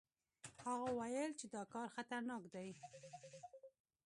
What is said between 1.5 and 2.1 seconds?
دا کار